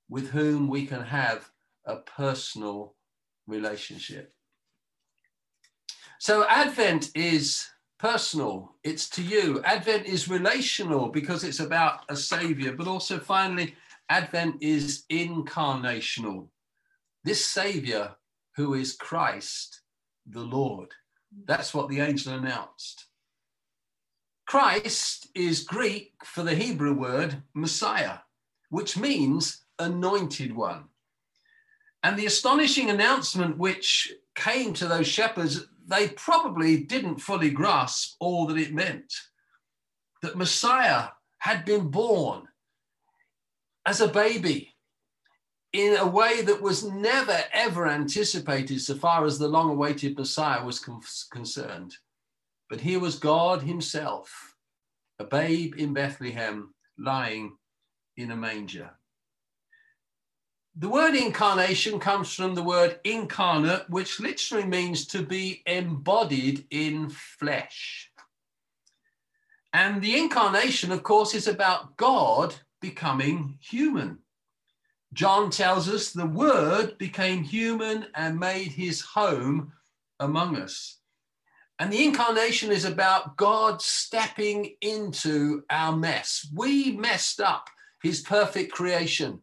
with 0.08 0.30
whom 0.30 0.68
we 0.68 0.86
can 0.86 1.02
have 1.02 1.50
a 1.84 1.96
personal 1.96 2.94
relationship. 3.46 4.32
So, 6.18 6.46
Advent 6.48 7.10
is 7.14 7.66
personal, 8.06 8.76
it's 8.84 9.08
to 9.10 9.20
you. 9.20 9.60
Advent 9.64 10.06
is 10.06 10.28
relational 10.28 11.08
because 11.08 11.42
it's 11.42 11.58
about 11.58 12.02
a 12.08 12.14
Savior, 12.14 12.72
but 12.72 12.86
also 12.86 13.18
finally, 13.18 13.74
Advent 14.08 14.54
is 14.60 15.02
incarnational. 15.10 16.46
This 17.24 17.44
Savior 17.44 18.14
who 18.54 18.74
is 18.74 18.92
Christ 18.92 19.80
the 20.24 20.40
Lord. 20.40 20.92
That's 21.46 21.74
what 21.74 21.88
the 21.88 21.98
angel 21.98 22.34
announced. 22.34 23.06
Christ 24.46 25.26
is 25.34 25.64
Greek 25.64 26.12
for 26.24 26.44
the 26.44 26.54
Hebrew 26.54 26.94
word 26.94 27.42
Messiah, 27.54 28.18
which 28.70 28.96
means 28.96 29.64
anointed 29.80 30.54
one. 30.54 30.84
And 32.04 32.16
the 32.16 32.26
astonishing 32.26 32.88
announcement 32.88 33.58
which 33.58 34.12
came 34.36 34.74
to 34.74 34.86
those 34.86 35.08
shepherds, 35.08 35.66
they 35.86 36.08
probably 36.08 36.78
didn't 36.78 37.20
fully 37.20 37.50
grasp 37.50 38.16
all 38.20 38.46
that 38.46 38.58
it 38.58 38.74
meant. 38.74 39.12
That 40.22 40.36
Messiah 40.36 41.08
had 41.38 41.64
been 41.64 41.88
born 41.88 42.48
as 43.86 44.00
a 44.00 44.08
baby 44.08 44.74
in 45.72 45.96
a 45.96 46.06
way 46.06 46.42
that 46.42 46.62
was 46.62 46.84
never 46.84 47.38
ever 47.52 47.86
anticipated 47.86 48.80
so 48.80 48.94
far 48.94 49.24
as 49.24 49.38
the 49.38 49.48
long 49.48 49.70
awaited 49.70 50.18
Messiah 50.18 50.64
was 50.64 50.78
con- 50.78 51.02
concerned. 51.30 51.94
But 52.68 52.80
here 52.80 52.98
was 52.98 53.18
God 53.18 53.62
Himself, 53.62 54.56
a 55.18 55.24
babe 55.24 55.74
in 55.76 55.92
Bethlehem, 55.92 56.74
lying 56.98 57.56
in 58.16 58.30
a 58.30 58.36
manger. 58.36 58.90
The 60.78 60.90
word 60.90 61.14
incarnation 61.14 61.98
comes 61.98 62.34
from 62.34 62.54
the 62.54 62.62
word 62.62 63.00
incarnate, 63.02 63.88
which 63.88 64.20
literally 64.20 64.66
means 64.66 65.06
to 65.06 65.22
be 65.22 65.62
embodied 65.64 66.66
in 66.70 67.08
flesh. 67.08 68.10
And 69.72 70.02
the 70.02 70.18
incarnation, 70.18 70.92
of 70.92 71.02
course, 71.02 71.34
is 71.34 71.48
about 71.48 71.96
God 71.96 72.54
becoming 72.82 73.56
human. 73.60 74.18
John 75.14 75.50
tells 75.50 75.88
us 75.88 76.12
the 76.12 76.26
Word 76.26 76.98
became 76.98 77.42
human 77.42 78.06
and 78.14 78.38
made 78.38 78.68
his 78.68 79.00
home 79.00 79.72
among 80.20 80.56
us. 80.56 80.98
And 81.78 81.90
the 81.90 82.04
incarnation 82.04 82.70
is 82.70 82.84
about 82.84 83.38
God 83.38 83.80
stepping 83.80 84.74
into 84.82 85.62
our 85.70 85.96
mess. 85.96 86.46
We 86.54 86.92
messed 86.92 87.40
up 87.40 87.68
his 88.02 88.20
perfect 88.20 88.72
creation. 88.72 89.40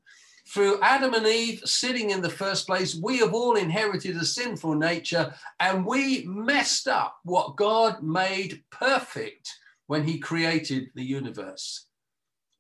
Through 0.54 0.82
Adam 0.84 1.16
and 1.16 1.26
Eve 1.26 1.64
sitting 1.66 2.12
in 2.12 2.22
the 2.22 2.30
first 2.30 2.68
place, 2.68 2.94
we 2.94 3.18
have 3.18 3.34
all 3.34 3.56
inherited 3.56 4.16
a 4.18 4.24
sinful 4.24 4.76
nature 4.76 5.34
and 5.60 5.84
we 5.84 6.26
messed 6.28 6.88
up 6.88 7.18
what 7.24 7.56
God 7.56 8.04
made 8.04 8.64
perfect 8.70 9.52
when 9.88 10.04
he 10.04 10.20
created 10.20 10.92
the 10.94 11.04
universe. 11.04 11.88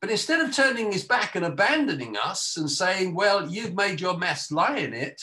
But 0.02 0.10
instead 0.10 0.42
of 0.42 0.56
turning 0.56 0.92
his 0.92 1.04
back 1.04 1.36
and 1.36 1.46
abandoning 1.46 2.18
us 2.18 2.58
and 2.58 2.68
saying, 2.68 3.14
Well, 3.14 3.48
you've 3.48 3.76
made 3.76 4.02
your 4.02 4.18
mess, 4.18 4.52
lie 4.52 4.78
in 4.78 4.96
it, 4.96 5.22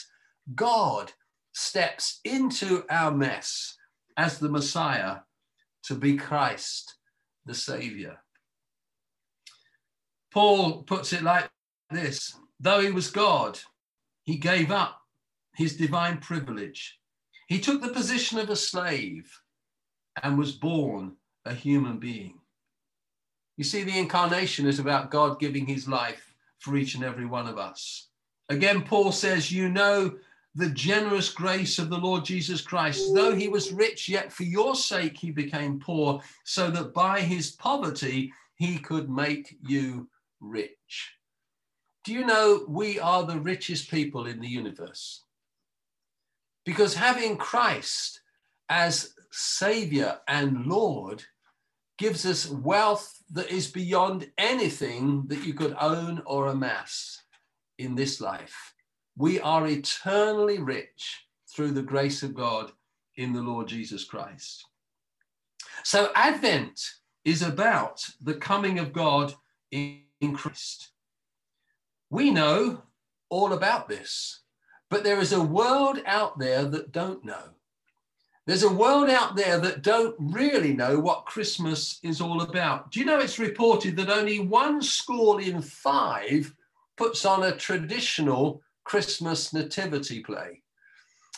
God 0.55 1.13
steps 1.53 2.21
into 2.25 2.85
our 2.89 3.11
mess 3.11 3.77
as 4.17 4.39
the 4.39 4.49
Messiah 4.49 5.17
to 5.87 5.97
be 5.97 6.17
Christ, 6.17 6.95
the 7.45 7.55
Savior. 7.55 8.19
Paul 10.31 10.85
puts 10.85 11.13
it 11.13 11.23
like 11.23 11.51
this 11.91 12.33
though 12.61 12.81
he 12.81 12.91
was 12.91 13.11
God, 13.11 13.59
he 14.25 14.37
gave 14.37 14.71
up 14.71 15.01
his 15.57 15.77
divine 15.77 16.19
privilege. 16.19 16.99
He 17.49 17.59
took 17.59 17.83
the 17.83 17.89
position 17.89 18.39
of 18.39 18.51
a 18.51 18.57
slave 18.57 19.41
and 20.23 20.39
was 20.39 20.53
born 20.53 21.17
a 21.45 21.55
human 21.55 21.99
being. 21.99 22.39
You 23.57 23.65
see, 23.65 23.83
the 23.83 23.99
incarnation 23.99 24.67
is 24.67 24.79
about 24.79 25.11
God 25.11 25.41
giving 25.41 25.67
his 25.67 25.89
life 25.89 26.35
for 26.61 26.77
each 26.77 26.95
and 26.95 27.05
every 27.05 27.27
one 27.27 27.47
of 27.47 27.59
us. 27.59 28.09
Again, 28.49 28.83
Paul 28.83 29.13
says, 29.13 29.51
You 29.51 29.69
know 29.69 30.13
the 30.55 30.71
generous 30.71 31.31
grace 31.31 31.79
of 31.79 31.91
the 31.91 31.99
Lord 31.99 32.25
Jesus 32.25 32.61
Christ. 32.61 33.15
Though 33.15 33.35
he 33.35 33.49
was 33.49 33.73
rich, 33.73 34.09
yet 34.09 34.33
for 34.33 34.43
your 34.45 34.75
sake 34.75 35.17
he 35.17 35.31
became 35.31 35.79
poor, 35.79 36.21
so 36.45 36.71
that 36.71 36.95
by 36.95 37.21
his 37.21 37.53
poverty 37.53 38.33
he 38.57 38.79
could 38.79 39.09
make 39.09 39.57
you 39.67 40.09
rich. 40.41 41.15
Do 42.05 42.13
you 42.13 42.25
know 42.25 42.65
we 42.69 42.99
are 42.99 43.25
the 43.25 43.39
richest 43.39 43.91
people 43.91 44.27
in 44.27 44.41
the 44.41 44.49
universe? 44.49 45.25
Because 46.65 46.95
having 46.95 47.37
Christ 47.37 48.21
as 48.69 49.15
Savior 49.31 50.19
and 50.27 50.67
Lord 50.67 51.25
gives 51.99 52.25
us 52.25 52.49
wealth 52.49 53.23
that 53.31 53.51
is 53.51 53.71
beyond 53.71 54.31
anything 54.39 55.25
that 55.27 55.45
you 55.45 55.53
could 55.53 55.77
own 55.81 56.23
or 56.25 56.47
amass 56.47 57.23
in 57.79 57.95
this 57.95 58.21
life. 58.21 58.75
We 59.17 59.39
are 59.41 59.67
eternally 59.67 60.59
rich 60.59 61.27
through 61.55 61.73
the 61.73 61.83
grace 61.83 62.23
of 62.23 62.35
God 62.35 62.73
in 63.17 63.33
the 63.33 63.43
Lord 63.43 63.69
Jesus 63.69 64.05
Christ. 64.05 64.65
So, 65.85 66.11
Advent 66.15 66.81
is 67.25 67.43
about 67.43 68.03
the 68.21 68.35
coming 68.35 68.79
of 68.79 68.93
God 68.93 69.35
in, 69.71 70.01
Christ. 70.35 70.91
We 72.11 72.31
know 72.31 72.83
all 73.29 73.53
about 73.53 73.89
this. 73.89 74.41
But 74.91 75.05
there 75.05 75.21
is 75.21 75.33
a 75.33 75.41
world 75.41 76.01
out 76.05 76.39
there 76.39 76.65
that 76.65 76.93
don't 76.93 77.25
know. 77.25 77.55
There's 78.47 78.65
a 78.65 78.73
world 78.73 79.09
out 79.09 79.37
there 79.37 79.61
that 79.61 79.83
don't 79.83 80.17
really 80.19 80.73
know 80.73 80.99
what 80.99 81.27
Christmas 81.27 82.01
is 82.03 82.21
all 82.21 82.43
about. 82.43 82.91
Do 82.91 82.99
you 82.99 83.07
know 83.07 83.21
it's 83.21 83.39
reported 83.39 83.97
that 83.97 84.11
only 84.11 84.41
one 84.41 84.83
school 84.83 85.39
in 85.39 85.63
five 85.63 86.53
puts 86.97 87.25
on 87.25 87.45
a 87.45 87.57
traditional 87.57 88.61
Christmas 88.83 89.53
nativity 89.53 90.21
play? 90.21 90.63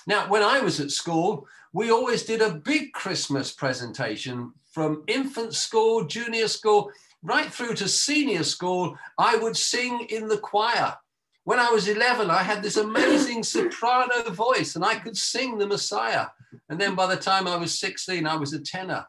Now, 0.07 0.29
when 0.31 0.43
I 0.43 0.61
was 0.61 0.81
at 0.81 0.91
school, 0.91 1.47
we 1.75 1.91
always 1.91 2.23
did 2.23 2.41
a 2.41 2.55
big 2.55 2.93
Christmas 2.93 3.53
presentation 3.53 4.53
from 4.73 5.05
infant 5.07 5.55
school, 5.55 6.07
junior 6.07 6.49
school, 6.49 6.91
right 7.23 7.53
through 7.53 7.75
to 7.75 7.89
senior 7.89 8.43
school. 8.43 8.97
I 9.19 9.37
would 9.37 9.57
sing 9.57 10.07
in 10.11 10.29
the 10.29 10.39
choir. 10.39 10.97
When 11.45 11.59
I 11.59 11.71
was 11.71 11.89
11, 11.89 12.31
I 12.31 12.43
had 12.43 12.63
this 12.63 12.77
amazing 12.77 13.43
soprano 13.43 14.31
voice 14.31 14.77
and 14.77 14.85
I 14.85 14.97
could 14.97 15.17
sing 15.17 15.59
the 15.59 15.67
Messiah. 15.67 16.27
And 16.69 16.81
then 16.81 16.95
by 16.95 17.07
the 17.07 17.21
time 17.21 17.47
I 17.47 17.57
was 17.57 17.79
16, 17.79 18.27
I 18.27 18.37
was 18.37 18.53
a 18.53 18.61
tenor. 18.61 19.07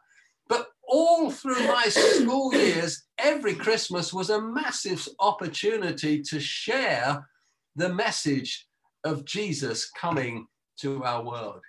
But 0.48 0.68
all 0.86 1.30
through 1.30 1.66
my 1.68 1.84
school 1.88 2.54
years, 2.54 3.04
every 3.18 3.54
Christmas 3.54 4.12
was 4.12 4.30
a 4.30 4.40
massive 4.40 5.06
opportunity 5.20 6.22
to 6.22 6.40
share 6.40 7.26
the 7.76 7.92
message 7.92 8.66
of 9.04 9.24
Jesus 9.24 9.90
coming 9.90 10.46
to 10.80 11.04
our 11.04 11.22
world. 11.24 11.60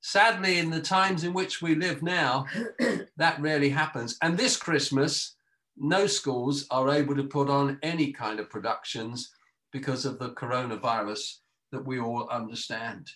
Sadly, 0.00 0.58
in 0.58 0.70
the 0.70 0.80
times 0.80 1.22
in 1.22 1.32
which 1.32 1.62
we 1.62 1.76
live 1.76 2.02
now, 2.02 2.46
that 3.16 3.40
rarely 3.40 3.70
happens. 3.70 4.18
And 4.20 4.36
this 4.36 4.56
Christmas, 4.56 5.36
no 5.76 6.06
schools 6.06 6.66
are 6.70 6.90
able 6.90 7.16
to 7.16 7.24
put 7.24 7.48
on 7.48 7.78
any 7.82 8.12
kind 8.12 8.40
of 8.40 8.50
productions 8.50 9.32
because 9.72 10.04
of 10.04 10.18
the 10.18 10.30
coronavirus 10.30 11.38
that 11.72 11.84
we 11.84 11.98
all 11.98 12.28
understand. 12.28 13.10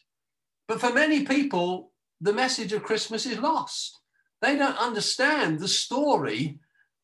But 0.68 0.80
for 0.80 0.92
many 0.92 1.24
people, 1.24 1.92
the 2.20 2.32
message 2.32 2.72
of 2.72 2.82
Christmas 2.82 3.26
is 3.26 3.38
lost. 3.38 4.00
They 4.40 4.56
don't 4.56 4.78
understand 4.78 5.60
the 5.60 5.68
story 5.68 6.58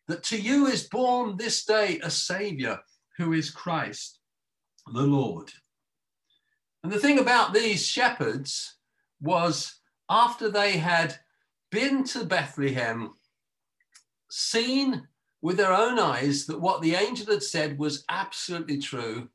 that 0.09 0.23
to 0.25 0.41
you 0.41 0.67
is 0.67 0.89
born 0.89 1.37
this 1.37 1.65
day 1.65 2.01
a 2.03 2.11
Savior 2.11 2.81
who 3.19 3.33
is 3.33 3.51
Christ 3.51 4.19
the 4.87 5.03
Lord. 5.03 5.53
And 6.83 6.93
the 6.93 6.99
thing 6.99 7.19
about 7.19 7.55
these 7.55 7.87
shepherds 7.87 8.77
was 9.21 9.77
after 10.11 10.51
they 10.51 10.79
had 10.79 11.19
been 11.71 12.05
to 12.05 12.25
Bethlehem, 12.25 13.15
seen 14.29 15.07
with 15.43 15.57
their 15.57 15.73
own 15.73 15.99
eyes 15.99 16.47
that 16.47 16.61
what 16.61 16.81
the 16.81 16.95
angel 16.95 17.27
had 17.27 17.43
said 17.43 17.79
was 17.79 18.05
absolutely 18.09 18.79
true, 18.79 19.29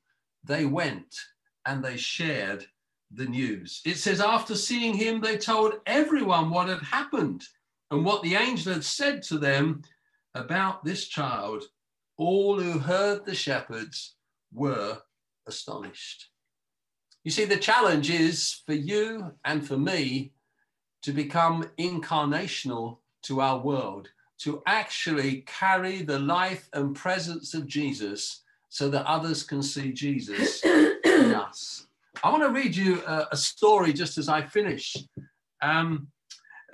they 0.44 0.66
went 0.66 1.14
and 1.66 1.84
they 1.84 1.98
shared 1.98 2.66
the 3.12 3.26
news. 3.26 3.82
It 3.86 3.98
says, 3.98 4.22
after 4.22 4.56
seeing 4.56 4.94
him, 4.94 5.20
they 5.20 5.38
told 5.38 5.74
everyone 5.86 6.50
what 6.50 6.70
had 6.70 6.82
happened 6.82 7.44
and 7.92 8.04
what 8.04 8.24
the 8.24 8.36
angel 8.36 8.74
had 8.74 8.84
said 8.84 9.22
to 9.24 9.38
them 9.38 9.82
about 10.34 10.84
this 10.84 11.08
child. 11.08 11.64
All 12.18 12.60
who 12.60 12.80
heard 12.80 13.26
the 13.26 13.36
shepherds 13.36 14.16
were 14.54 15.00
astonished. 15.46 16.30
You 17.24 17.32
see, 17.32 17.46
the 17.46 17.58
challenge 17.58 18.10
is 18.10 18.62
for 18.66 18.74
you 18.74 19.34
and 19.44 19.66
for 19.66 19.78
me 19.78 20.32
to 21.04 21.12
become 21.12 21.70
incarnational 21.78 23.00
to 23.24 23.42
our 23.42 23.60
world, 23.60 24.10
to 24.40 24.62
actually 24.68 25.44
carry 25.48 26.02
the 26.02 26.20
life 26.20 26.70
and 26.74 26.96
presence 26.96 27.54
of 27.54 27.68
Jesus 27.68 28.44
so 28.70 28.90
that 28.90 29.06
others 29.06 29.44
can 29.44 29.64
see 29.64 29.92
Jesus 29.92 30.64
in 30.64 31.34
us. 31.36 31.88
I 32.24 32.30
want 32.30 32.44
to 32.44 32.50
read 32.50 32.76
you 32.76 33.02
a, 33.06 33.28
a 33.32 33.38
story 33.38 33.94
just 33.94 34.18
as 34.18 34.30
I 34.30 34.44
finish. 34.44 34.96
Um, 35.62 36.08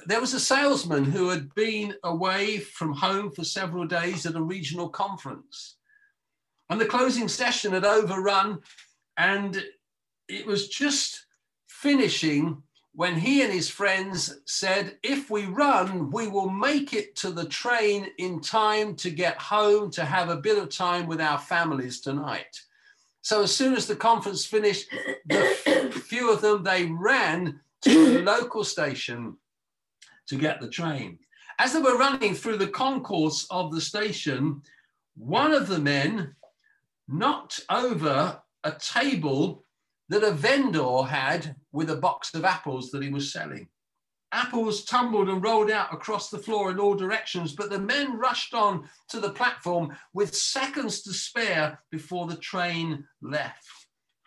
there 0.05 0.22
was 0.22 0.34
a 0.34 0.39
salesman 0.39 1.05
who 1.05 1.29
had 1.29 1.53
been 1.55 1.96
away 2.03 2.60
from 2.60 2.93
home 2.93 3.32
for 3.32 3.43
several 3.43 3.86
days 3.86 4.26
at 4.26 4.36
a 4.36 4.41
regional 4.41 4.89
conference. 4.89 5.78
And 6.69 6.80
the 6.80 6.86
closing 6.86 7.28
session 7.28 7.73
had 7.73 7.86
overrun, 7.86 8.60
and 9.17 9.63
it 10.28 10.45
was 10.45 10.69
just 10.69 11.26
finishing 11.67 12.63
when 12.95 13.15
he 13.15 13.41
and 13.41 13.51
his 13.51 13.69
friends 13.69 14.41
said, 14.45 14.97
If 15.01 15.32
we 15.32 15.45
run, 15.45 16.12
we 16.12 16.27
will 16.27 16.49
make 16.49 16.93
it 16.93 17.15
to 17.17 17.32
the 17.32 17.45
train 17.45 18.08
in 18.19 18.39
time 18.39 18.95
to 18.97 19.10
get 19.10 19.38
home 19.38 19.89
to 19.91 20.06
have 20.06 20.29
a 20.29 20.38
bit 20.38 20.60
of 20.60 20.69
time 20.69 21.08
with 21.08 21.19
our 21.19 21.39
families 21.39 22.01
tonight. 22.01 22.60
So 23.21 23.41
as 23.41 23.56
soon 23.56 23.73
as 23.73 23.88
the 23.88 23.95
conference 23.95 24.45
finished, 24.45 24.89
the 25.25 25.91
few 26.06 26.32
of 26.32 26.41
them, 26.41 26.63
they 26.63 26.86
ran 26.86 27.60
to 27.82 28.13
the 28.13 28.21
local 28.23 28.63
station 28.63 29.38
to 30.27 30.36
get 30.36 30.62
the 30.62 30.69
train. 30.69 31.17
As 31.58 31.73
they 31.73 31.82
were 31.82 31.97
running 31.97 32.36
through 32.36 32.58
the 32.58 32.67
concourse 32.67 33.47
of 33.49 33.73
the 33.73 33.82
station, 33.82 34.62
one 35.15 35.51
of 35.51 35.67
the 35.67 35.79
men 35.79 36.36
knocked 37.08 37.62
over 37.69 38.39
a 38.63 38.71
table 38.71 39.62
that 40.10 40.24
a 40.24 40.32
vendor 40.32 41.04
had 41.04 41.56
with 41.72 41.89
a 41.89 41.96
box 41.96 42.34
of 42.34 42.46
apples 42.46 42.92
that 42.92 43.04
he 43.04 43.10
was 43.10 43.32
selling. 43.32 43.68
Apples 44.32 44.84
tumbled 44.84 45.30
and 45.30 45.44
rolled 45.44 45.70
out 45.70 45.94
across 45.94 46.30
the 46.30 46.39
floor 46.39 46.72
in 46.72 46.80
all 46.80 46.96
directions, 46.96 47.54
but 47.54 47.70
the 47.70 47.80
men 47.80 48.18
rushed 48.18 48.54
on 48.56 48.89
to 49.10 49.20
the 49.20 49.30
platform 49.30 49.96
with 50.13 50.36
seconds 50.36 51.04
to 51.04 51.13
spare 51.13 51.80
before 51.92 52.26
the 52.26 52.38
train 52.38 53.06
left. 53.22 53.63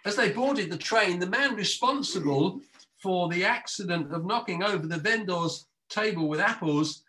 As 0.04 0.14
they 0.14 0.30
boarded 0.30 0.70
the 0.70 0.78
train, 0.78 1.18
the 1.18 1.26
man 1.26 1.56
responsible 1.56 2.60
for 3.02 3.28
the 3.28 3.44
accident 3.44 4.12
of 4.12 4.24
knocking 4.24 4.62
over 4.62 4.86
the 4.86 4.98
vendor's 4.98 5.66
table 5.90 6.28
with 6.28 6.40
apples, 6.40 7.02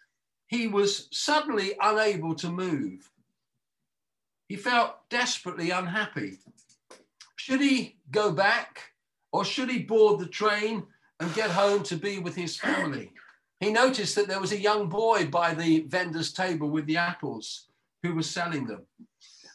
he 0.48 0.68
was 0.68 1.08
suddenly 1.12 1.74
unable 1.80 2.34
to 2.36 2.50
move. 2.50 3.10
He 4.48 4.56
felt 4.56 5.08
desperately 5.10 5.70
unhappy. 5.70 6.40
Should 7.48 7.62
he 7.62 7.96
go 8.12 8.34
back 8.34 8.92
or 9.32 9.46
should 9.46 9.70
he 9.70 9.80
board 9.80 10.20
the 10.20 10.28
train 10.28 10.86
and 11.22 11.34
get 11.34 11.50
home 11.50 11.82
to 11.84 11.96
be 11.96 12.20
with 12.20 12.36
his 12.36 12.58
family? 12.58 13.14
He 13.62 13.72
noticed 13.72 14.16
that 14.16 14.28
there 14.28 14.42
was 14.42 14.52
a 14.52 14.60
young 14.60 14.90
boy 14.90 15.28
by 15.28 15.54
the 15.54 15.86
vendor's 15.88 16.34
table 16.34 16.70
with 16.70 16.86
the 16.88 16.98
apples 16.98 17.70
who 18.04 18.16
was 18.16 18.30
selling 18.30 18.68
them. 18.68 18.82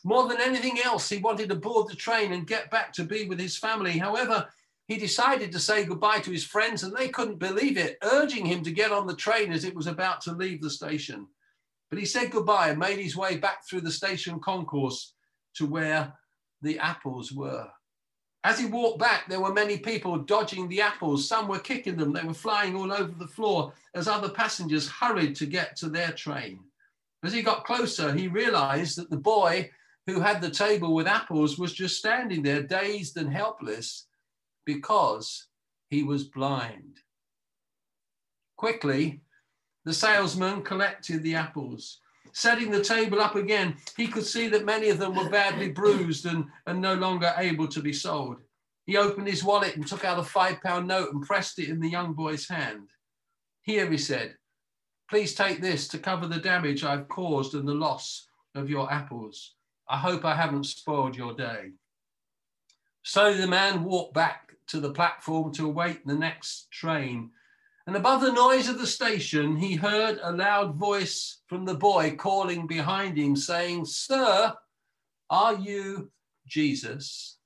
More 0.05 0.26
than 0.26 0.40
anything 0.40 0.78
else, 0.83 1.07
he 1.11 1.18
wanted 1.18 1.50
to 1.50 1.55
board 1.55 1.87
the 1.87 1.94
train 1.94 2.33
and 2.33 2.46
get 2.46 2.70
back 2.70 2.94
to 2.94 3.05
be 3.05 3.28
with 3.28 3.38
his 3.38 3.59
family. 3.59 3.98
However, 3.98 4.48
he 4.88 4.96
decided 4.96 5.52
to 5.52 5.61
say 5.61 5.85
goodbye 5.85 6.20
to 6.20 6.33
his 6.33 6.44
friends 6.44 6.85
and 6.85 6.96
they 6.96 7.11
couldn't 7.11 7.40
believe 7.40 7.76
it, 7.76 7.98
urging 8.02 8.46
him 8.46 8.62
to 8.62 8.70
get 8.70 8.90
on 8.90 9.07
the 9.07 9.14
train 9.14 9.52
as 9.52 9.66
it 9.66 9.74
was 9.74 9.87
about 9.87 10.22
to 10.22 10.33
leave 10.33 10.62
the 10.62 10.70
station. 10.70 11.26
But 11.90 11.98
he 11.98 12.07
said 12.07 12.31
goodbye 12.31 12.70
and 12.70 12.78
made 12.78 13.00
his 13.00 13.18
way 13.18 13.37
back 13.37 13.66
through 13.68 13.83
the 13.83 13.90
station 13.90 14.40
concourse 14.40 15.12
to 15.57 15.66
where 15.66 16.14
the 16.62 16.78
apples 16.78 17.33
were. 17.33 17.68
As 18.44 18.59
he 18.59 18.66
walked 18.66 18.98
back, 18.98 19.28
there 19.28 19.40
were 19.40 19.52
many 19.52 19.78
people 19.78 20.18
dodging 20.18 20.68
the 20.68 20.81
apples. 20.81 21.28
Some 21.28 21.46
were 21.46 21.61
kicking 21.61 21.96
them. 21.96 22.12
They 22.12 22.24
were 22.24 22.35
flying 22.35 22.74
all 22.74 22.92
over 22.92 23.12
the 23.16 23.28
floor 23.28 23.72
as 23.94 24.09
other 24.09 24.28
passengers 24.28 24.88
hurried 24.88 25.37
to 25.37 25.46
get 25.46 25.76
to 25.76 25.88
their 25.88 26.11
train. 26.11 26.59
As 27.22 27.33
he 27.33 27.42
got 27.42 27.64
closer, 27.64 28.12
he 28.12 28.26
realized 28.26 28.98
that 28.98 29.11
the 29.11 29.16
boy 29.16 29.70
who 30.09 30.18
had 30.18 30.40
the 30.40 30.50
table 30.50 30.92
with 30.92 31.07
apples 31.07 31.57
was 31.57 31.72
just 31.72 31.98
standing 31.98 32.42
there, 32.42 32.62
dazed 32.62 33.16
and 33.16 33.33
helpless, 33.33 34.07
because 34.64 35.46
he 35.88 36.02
was 36.02 36.24
blind. 36.24 36.98
Quickly, 38.57 39.20
the 39.85 39.94
salesman 39.94 40.62
collected 40.62 41.22
the 41.22 41.37
apples. 41.37 42.00
Setting 42.33 42.71
the 42.71 42.83
table 42.83 43.21
up 43.21 43.37
again, 43.37 43.77
he 43.97 44.09
could 44.09 44.25
see 44.25 44.49
that 44.49 44.64
many 44.64 44.88
of 44.88 44.99
them 44.99 45.14
were 45.14 45.29
badly 45.29 45.68
bruised 45.68 46.25
and, 46.27 46.47
and 46.66 46.81
no 46.81 46.95
longer 46.95 47.33
able 47.37 47.68
to 47.68 47.81
be 47.81 47.92
sold. 47.92 48.38
He 48.87 48.97
opened 48.97 49.29
his 49.29 49.45
wallet 49.45 49.77
and 49.77 49.87
took 49.87 50.05
out 50.05 50.18
a 50.18 50.23
five 50.23 50.61
pound 50.62 50.88
note 50.88 51.12
and 51.12 51.23
pressed 51.23 51.59
it 51.59 51.68
in 51.68 51.79
the 51.79 51.90
young 51.90 52.14
boy's 52.14 52.49
hand. 52.49 52.88
Here, 53.62 53.88
he 53.88 53.99
said, 53.99 54.37
please 55.09 55.35
take 55.35 55.61
this 55.61 55.87
to 55.88 55.99
cover 55.99 56.27
the 56.27 56.38
damage 56.38 56.85
I've 56.85 57.09
caused 57.09 57.55
and 57.55 57.68
the 57.68 57.75
loss 57.75 58.27
of 58.55 58.71
your 58.71 58.90
apples. 58.90 59.55
I 59.88 59.99
hope 59.99 60.25
I 60.25 60.35
haven't 60.35 60.64
spoiled 60.64 61.16
your 61.16 61.35
day. 61.35 61.73
So 63.03 63.35
the 63.35 63.47
man 63.47 63.85
walked 63.85 64.14
back 64.14 64.55
to 64.68 64.81
the 64.81 64.92
platform 64.92 65.53
to 65.53 65.66
await 65.66 66.07
the 66.07 66.14
next 66.14 66.71
train 66.71 67.31
and 67.87 67.97
above 67.97 68.21
the 68.21 68.33
noise 68.33 68.68
of 68.68 68.79
the 68.79 68.87
station, 68.87 69.57
he 69.57 69.75
heard 69.75 70.21
a 70.23 70.33
loud 70.33 70.77
voice 70.77 71.40
from 71.49 71.64
the 71.64 71.75
boy 71.75 72.14
calling 72.16 72.66
behind 72.66 73.18
him, 73.18 73.35
saying, 73.35 73.87
Sir, 73.87 74.55
are 75.29 75.55
you 75.55 76.11
Jesus? 76.47 77.38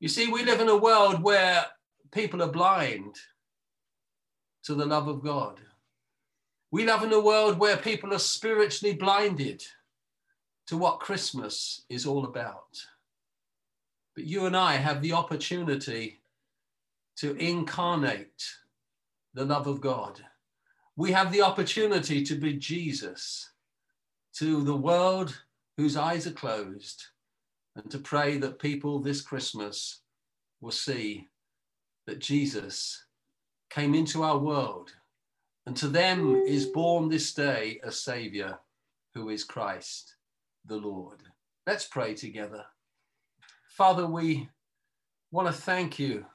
You 0.00 0.08
see, 0.08 0.28
we 0.28 0.44
live 0.44 0.60
in 0.60 0.68
a 0.68 0.76
world 0.76 1.22
where 1.22 1.66
people 2.12 2.42
are 2.42 2.50
blind 2.52 3.16
to 4.64 4.74
the 4.74 4.86
love 4.86 5.08
of 5.08 5.22
God. 5.22 5.60
We 6.70 6.84
live 6.86 7.02
in 7.02 7.12
a 7.12 7.20
world 7.20 7.58
where 7.58 7.76
people 7.76 8.12
are 8.14 8.18
spiritually 8.18 8.94
blinded 8.94 9.62
to 10.66 10.76
what 10.76 11.00
Christmas 11.00 11.82
is 11.88 12.06
all 12.06 12.24
about. 12.24 12.84
but 14.14 14.24
you 14.24 14.46
and 14.46 14.56
I 14.56 14.76
have 14.76 15.02
the 15.02 15.12
opportunity 15.12 16.20
to 17.16 17.34
incarnate 17.36 18.44
the 19.34 19.44
love 19.44 19.66
of 19.66 19.80
God. 19.80 20.20
We 20.96 21.12
have 21.12 21.32
the 21.32 21.42
opportunity 21.42 22.24
to 22.24 22.34
be 22.36 22.54
Jesus 22.54 23.50
to 24.34 24.62
the 24.62 24.76
world 24.76 25.40
whose 25.76 25.96
eyes 25.96 26.26
are 26.26 26.32
closed 26.32 27.04
and 27.76 27.90
to 27.90 27.98
pray 27.98 28.38
that 28.38 28.58
people 28.58 29.00
this 29.00 29.20
Christmas 29.20 30.00
will 30.60 30.70
see 30.70 31.28
that 32.06 32.20
Jesus 32.20 33.04
came 33.70 33.94
into 33.94 34.22
our 34.22 34.38
world 34.38 34.92
and 35.66 35.76
to 35.76 35.88
them 35.88 36.42
is 36.46 36.66
born 36.66 37.08
this 37.08 37.32
day 37.32 37.80
a 37.82 37.90
Savior 37.90 38.58
who 39.14 39.30
is 39.30 39.44
Christ 39.44 40.16
the 40.66 40.76
Lord. 40.76 41.22
Let's 41.66 41.86
pray 41.86 42.14
together. 42.14 42.64
Father, 43.68 44.06
we 44.06 44.48
want 45.30 45.48
to 45.48 45.52
thank 45.52 45.98
you 45.98 46.26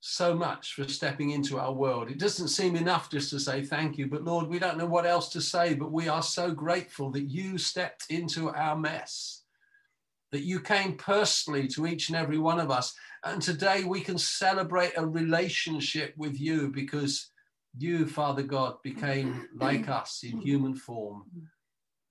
so 0.00 0.34
much 0.34 0.74
for 0.74 0.86
stepping 0.86 1.30
into 1.30 1.58
our 1.58 1.72
world. 1.72 2.10
It 2.10 2.18
doesn't 2.18 2.48
seem 2.48 2.76
enough 2.76 3.10
just 3.10 3.30
to 3.30 3.40
say 3.40 3.64
thank 3.64 3.98
you, 3.98 4.06
but 4.06 4.24
Lord, 4.24 4.46
we 4.46 4.58
don't 4.58 4.78
know 4.78 4.86
what 4.86 5.06
else 5.06 5.28
to 5.30 5.40
say, 5.40 5.74
but 5.74 5.92
we 5.92 6.08
are 6.08 6.22
so 6.22 6.52
grateful 6.52 7.10
that 7.12 7.24
you 7.24 7.58
stepped 7.58 8.06
into 8.10 8.50
our 8.50 8.76
mess, 8.76 9.42
that 10.32 10.42
you 10.42 10.60
came 10.60 10.96
personally 10.96 11.66
to 11.68 11.86
each 11.86 12.08
and 12.08 12.16
every 12.16 12.38
one 12.38 12.60
of 12.60 12.70
us. 12.70 12.94
And 13.24 13.42
today 13.42 13.84
we 13.84 14.00
can 14.00 14.18
celebrate 14.18 14.92
a 14.96 15.06
relationship 15.06 16.14
with 16.16 16.38
you 16.38 16.68
because 16.68 17.30
you, 17.76 18.06
Father 18.06 18.42
God, 18.42 18.76
became 18.82 19.48
like 19.54 19.88
us 19.88 20.20
in 20.22 20.32
mm-hmm. 20.32 20.40
human 20.40 20.74
form, 20.74 21.24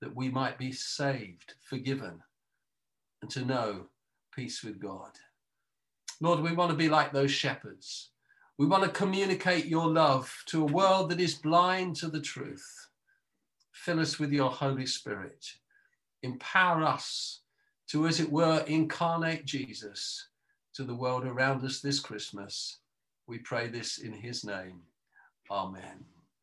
that 0.00 0.14
we 0.14 0.28
might 0.28 0.58
be 0.58 0.72
saved, 0.72 1.54
forgiven, 1.62 2.20
and 3.22 3.30
to 3.30 3.44
know 3.44 3.86
peace 4.34 4.62
with 4.62 4.78
God. 4.78 5.12
Lord, 6.20 6.40
we 6.40 6.52
want 6.52 6.70
to 6.70 6.76
be 6.76 6.88
like 6.88 7.12
those 7.12 7.30
shepherds. 7.30 8.10
We 8.58 8.66
want 8.66 8.84
to 8.84 8.90
communicate 8.90 9.66
your 9.66 9.86
love 9.86 10.34
to 10.46 10.62
a 10.62 10.72
world 10.72 11.10
that 11.10 11.20
is 11.20 11.34
blind 11.34 11.96
to 11.96 12.08
the 12.08 12.20
truth. 12.20 12.88
Fill 13.72 14.00
us 14.00 14.18
with 14.18 14.32
your 14.32 14.50
Holy 14.50 14.86
Spirit. 14.86 15.44
Empower 16.22 16.82
us 16.82 17.40
to, 17.88 18.06
as 18.06 18.18
it 18.18 18.32
were, 18.32 18.64
incarnate 18.66 19.44
Jesus 19.44 20.28
to 20.74 20.84
the 20.84 20.94
world 20.94 21.26
around 21.26 21.64
us 21.64 21.80
this 21.80 22.00
Christmas. 22.00 22.78
We 23.26 23.38
pray 23.38 23.68
this 23.68 23.98
in 23.98 24.12
his 24.12 24.44
name. 24.44 24.80
Amen. 25.50 26.15